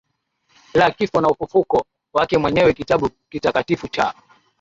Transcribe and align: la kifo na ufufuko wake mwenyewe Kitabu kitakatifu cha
la 0.73 0.91
kifo 0.91 1.21
na 1.21 1.27
ufufuko 1.29 1.85
wake 2.13 2.37
mwenyewe 2.37 2.73
Kitabu 2.73 3.09
kitakatifu 3.29 3.87
cha 3.87 4.13